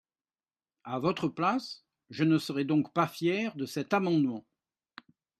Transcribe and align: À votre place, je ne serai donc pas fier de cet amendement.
À 0.83 0.97
votre 0.97 1.27
place, 1.27 1.85
je 2.09 2.23
ne 2.23 2.39
serai 2.39 2.65
donc 2.65 2.91
pas 2.91 3.05
fier 3.07 3.55
de 3.55 3.67
cet 3.67 3.93
amendement. 3.93 4.43